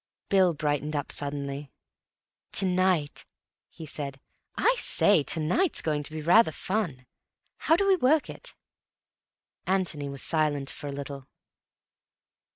Bill 0.29 0.55
brightened 0.55 0.95
up 0.95 1.11
suddenly. 1.11 1.71
"To 2.53 2.65
night," 2.65 3.23
he 3.69 3.85
said. 3.85 4.19
"I 4.55 4.73
say, 4.79 5.21
to 5.25 5.39
night's 5.39 5.83
going 5.83 6.01
to 6.01 6.11
be 6.11 6.23
rather 6.23 6.51
fun. 6.51 7.05
How 7.57 7.75
do 7.75 7.87
we 7.87 7.97
work 7.97 8.27
it?" 8.27 8.55
Antony 9.67 10.09
was 10.09 10.23
silent 10.23 10.71
for 10.71 10.87
a 10.87 10.91
little. 10.91 11.27